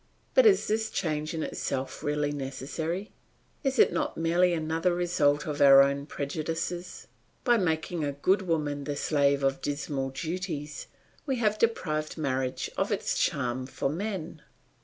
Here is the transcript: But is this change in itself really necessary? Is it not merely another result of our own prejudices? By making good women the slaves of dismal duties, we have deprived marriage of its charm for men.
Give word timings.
But 0.33 0.47
is 0.47 0.65
this 0.67 0.89
change 0.89 1.35
in 1.35 1.43
itself 1.43 2.01
really 2.01 2.31
necessary? 2.31 3.11
Is 3.63 3.77
it 3.77 3.93
not 3.93 4.17
merely 4.17 4.51
another 4.51 4.95
result 4.95 5.45
of 5.45 5.61
our 5.61 5.83
own 5.83 6.07
prejudices? 6.07 7.05
By 7.43 7.57
making 7.57 8.15
good 8.23 8.41
women 8.41 8.85
the 8.85 8.95
slaves 8.95 9.43
of 9.43 9.61
dismal 9.61 10.09
duties, 10.09 10.87
we 11.27 11.35
have 11.35 11.59
deprived 11.59 12.17
marriage 12.17 12.71
of 12.77 12.91
its 12.91 13.15
charm 13.15 13.67
for 13.67 13.91
men. 13.91 14.41